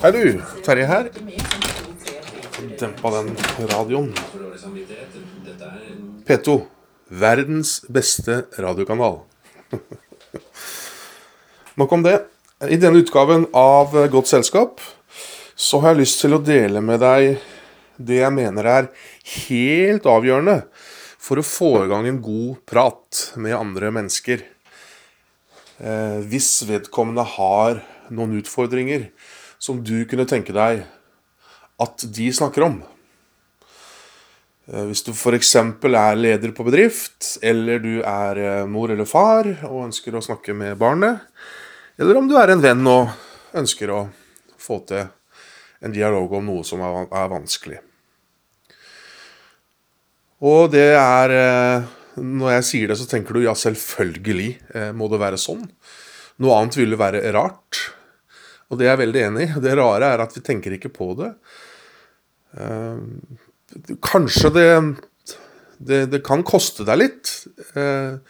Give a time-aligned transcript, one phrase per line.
[0.00, 1.10] Hei du, Terje her.
[2.80, 3.30] Dempa den
[3.70, 4.10] radioen.
[6.26, 6.56] P2.
[7.10, 9.20] Verdens beste radiokanal.
[11.80, 12.16] Nok om det.
[12.66, 14.82] I denne utgaven av Godt selskap
[15.54, 17.38] så har jeg lyst til å dele med deg
[18.00, 18.88] det jeg mener er
[19.46, 20.62] helt avgjørende
[21.20, 24.42] for å få i gang en god prat med andre mennesker.
[25.78, 27.82] Eh, hvis vedkommende har
[28.14, 29.08] noen utfordringer
[29.60, 30.84] som du kunne tenke deg
[31.80, 32.80] at de snakker om.
[34.70, 35.54] Eh, hvis du f.eks.
[35.56, 40.54] er leder på bedrift, eller du er eh, mor eller far og ønsker å snakke
[40.54, 41.24] med barnet,
[42.00, 43.10] eller om du er en venn og
[43.56, 44.04] ønsker å
[44.60, 45.08] få til
[45.80, 47.80] en dialog om noe som er vanskelig.
[50.40, 55.20] Og det er eh, Når jeg sier det, så tenker du ja, selvfølgelig må det
[55.22, 55.62] være sånn.
[56.42, 57.78] Noe annet ville være rart.
[58.70, 59.60] Og det er jeg veldig enig i.
[59.62, 61.30] Det rare er at vi tenker ikke på det.
[62.54, 63.02] Uh,
[64.02, 64.68] kanskje det,
[65.78, 67.32] det, det kan koste deg litt.
[67.74, 68.20] Uh,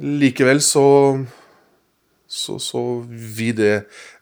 [0.00, 0.84] likevel så,
[2.26, 3.74] så, så vil det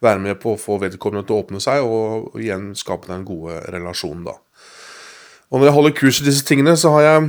[0.05, 3.25] være med på å få vedkommende til å åpne seg, og, og igjen skape den
[3.29, 4.37] gode relasjonen, da.
[5.49, 7.29] Og når jeg holder kurs i disse tingene, så har jeg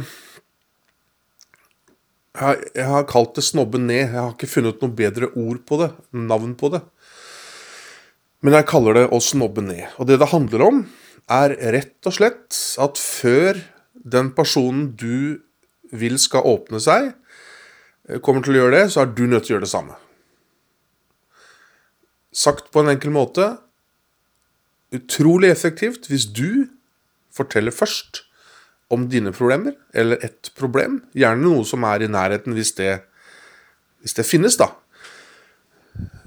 [2.40, 4.14] jeg har kalt det 'snobbe ned'.
[4.14, 6.82] Jeg har ikke funnet noe bedre ord på det, navn på det.
[8.40, 9.86] Men jeg kaller det å snobbe ned.
[10.00, 10.84] Og det det handler om,
[11.30, 13.60] er rett og slett at før
[13.94, 15.42] den personen du
[15.92, 17.12] vil skal åpne seg,
[18.08, 19.98] eh, kommer til å gjøre det, så er du nødt til å gjøre det samme.
[22.32, 23.58] Sagt på en enkel måte
[24.96, 26.70] utrolig effektivt hvis du
[27.34, 28.24] forteller først
[28.90, 31.04] om dine problemer, eller et problem.
[31.14, 33.04] Gjerne noe som er i nærheten, hvis det,
[34.02, 34.72] hvis det finnes, da.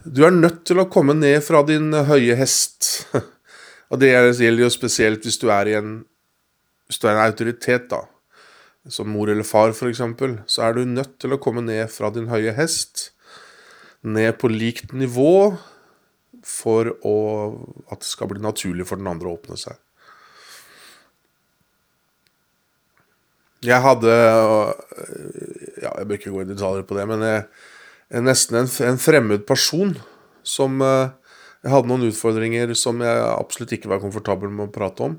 [0.05, 3.07] Du er nødt til å komme ned fra din høye hest.
[3.93, 6.01] Og det gjelder jo spesielt hvis du er i en,
[6.91, 8.03] hvis du er en autoritet, da.
[8.91, 10.03] Som mor eller far, f.eks.
[10.51, 13.13] Så er du nødt til å komme ned fra din høye hest.
[14.03, 15.55] Ned på likt nivå
[16.43, 17.17] for å,
[17.87, 19.79] at det skal bli naturlig for den andre å åpne seg.
[23.63, 27.45] Jeg hadde ja, Jeg bør ikke gå i detaljer på det, men jeg,
[28.21, 29.95] nesten en, en, fremmed person
[30.45, 31.15] som uh,
[31.63, 35.15] Jeg hadde noen utfordringer som jeg absolutt ikke var komfortabel med å prate om.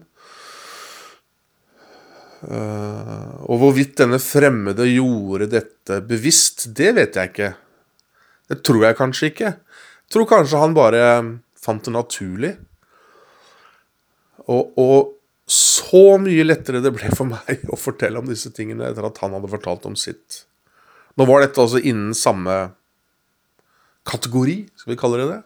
[2.44, 7.54] Uh, og hvorvidt denne fremmede gjorde dette bevisst, det vet jeg ikke.
[8.52, 9.54] Det tror jeg kanskje ikke.
[10.04, 11.04] Jeg tror kanskje han bare
[11.64, 12.54] fant det naturlig.
[14.52, 15.14] Og, og
[15.48, 19.36] så mye lettere det ble for meg å fortelle om disse tingene etter at han
[19.38, 20.44] hadde fortalt om sitt.
[21.16, 22.74] Nå var dette altså innen samme
[24.08, 25.42] kategori, skal vi kalle det det.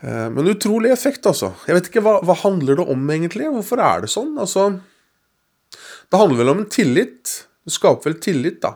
[0.00, 1.52] Eh, men utrolig effekt, altså.
[1.68, 3.48] Jeg vet ikke, hva, hva, handler det om, egentlig?
[3.52, 4.32] Hvorfor er det sånn?
[4.40, 4.70] Altså
[6.10, 7.34] Det handler vel om en tillit.
[7.64, 8.74] Du skaper vel tillit, da.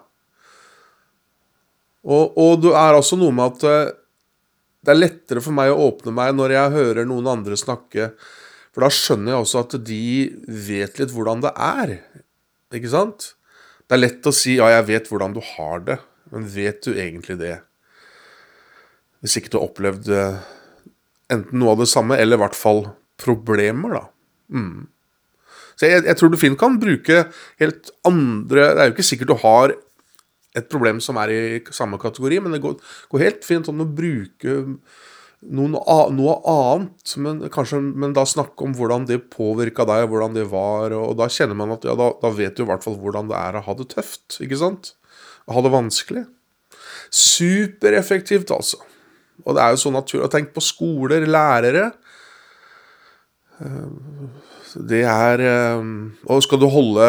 [2.05, 3.95] Og, og det er altså noe med at eh,
[4.85, 8.11] det er lettere for meg å åpne meg når jeg hører noen andre snakke,
[8.75, 10.05] for da skjønner jeg også at de
[10.67, 11.95] vet litt hvordan det er.
[12.75, 13.31] Ikke sant?
[13.89, 16.93] Det er lett å si 'ja, jeg vet hvordan du har det', men vet du
[16.93, 17.57] egentlig det?
[19.25, 20.43] Hvis ikke du har opplevd eh,
[21.33, 22.85] enten noe av det samme, eller i hvert fall
[23.21, 24.05] problemer, da.
[24.53, 24.85] Mm.
[25.75, 27.25] Så jeg, jeg, tror du fint kan bruke
[27.59, 29.73] helt andre Det er jo ikke sikkert du har
[30.55, 31.41] et problem som er i
[31.75, 32.77] samme kategori, men det går,
[33.11, 34.55] går helt fint an å bruke
[35.51, 35.75] noen,
[36.15, 40.95] noe annet, men, kanskje, men da snakke om hvordan det påvirka deg, hvordan det var,
[40.95, 43.41] og da kjenner man at ja, da, da vet du i hvert fall hvordan det
[43.41, 44.95] er å ha det tøft, ikke sant?
[45.51, 46.25] Å ha det vanskelig.
[47.11, 48.79] Supereffektivt, altså.
[49.43, 50.31] Og det er jo så naturlig.
[50.33, 51.91] Tenk på skoler, lærere.
[53.61, 53.89] Eh,
[54.91, 55.83] det er eh,
[56.27, 57.07] Og skal du holde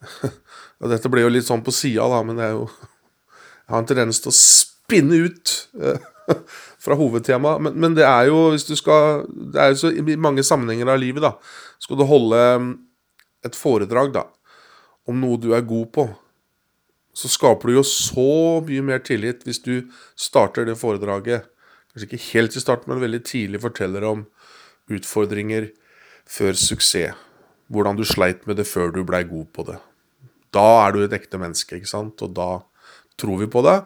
[0.80, 3.80] og Dette blir jo litt sånn på sida, da, men det er jo Jeg har
[3.80, 6.08] en tendens til å spinne ut eh,
[6.84, 7.64] fra hovedtemaet.
[7.64, 10.92] Men, men, det er jo hvis du skal Det er jo så i mange sammenhenger
[10.92, 11.34] av livet, da.
[11.80, 12.40] Skal du holde
[13.46, 14.26] et foredrag, da,
[15.08, 16.04] om noe du er god på,
[17.16, 19.74] så skaper du jo så mye mer tillit hvis du
[20.18, 21.48] starter det foredraget
[21.90, 24.20] Kanskje ikke helt i starten, men veldig tidlig forteller om
[24.94, 25.72] utfordringer
[26.30, 27.16] før suksess.
[27.66, 29.78] Hvordan du sleit med det før du blei god på det.
[30.54, 32.22] Da er du et ekte menneske, ikke sant?
[32.22, 32.62] Og da
[33.18, 33.76] tror vi på det.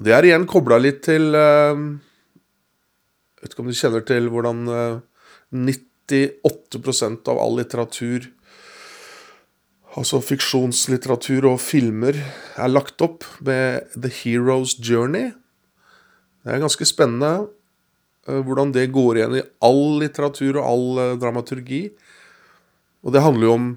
[0.00, 1.76] Det er igjen kobla litt til Jeg
[3.40, 4.98] Vet ikke om du kjenner til hvordan eh,
[5.56, 8.26] 98% av all litteratur
[9.98, 15.32] altså fiksjonslitteratur og filmer er lagt opp med The Hero's Journey.
[16.44, 17.48] Det er ganske spennende.
[18.28, 21.90] eh, hvordan det går igjen i all litteratur og all eh, dramaturgi.
[23.02, 23.68] Og det handler jo om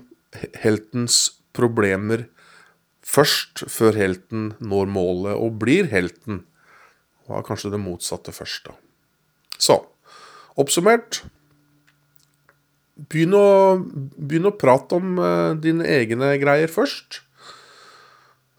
[0.60, 2.28] heltens problemer
[3.04, 6.44] først, før helten når målet og blir helten.
[7.28, 8.76] Og er kanskje det motsatte først, da.
[9.58, 9.80] Så
[10.60, 11.24] oppsummert
[12.94, 13.46] Begynn å,
[13.82, 17.24] begynn å prate om eh, dine egne greier først.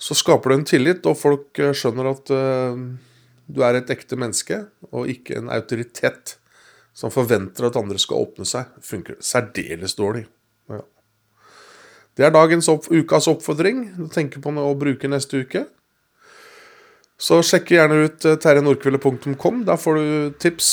[0.04, 2.80] Så skaper du en tillit, og folk eh, skjønner at eh,
[3.46, 6.38] du er et ekte menneske, og ikke en autoritet
[6.94, 8.70] som forventer at andre skal åpne seg.
[8.82, 10.26] Funker særdeles dårlig.
[10.70, 10.82] Ja.
[12.14, 13.86] Det er dagens opp, ukas oppfordring.
[14.14, 15.66] Tenk på å bruke neste uke.
[17.18, 20.72] Så sjekk gjerne ut eh, Der får du tips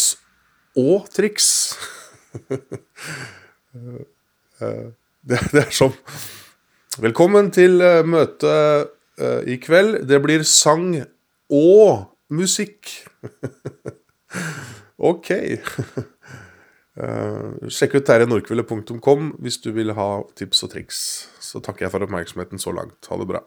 [0.77, 1.77] og triks.
[3.75, 4.91] Eh,
[5.21, 5.93] det, det er sånn
[7.01, 8.51] Velkommen til møte
[9.15, 10.01] eh, i kveld.
[10.09, 10.89] Det blir sang
[11.51, 12.91] og musikk.
[15.11, 15.31] ok.
[17.01, 20.97] Eh, sjekk ut terjenordkvile.com hvis du vil ha tips og triks.
[21.39, 23.07] Så takker jeg for oppmerksomheten så langt.
[23.07, 23.39] Ha det bra.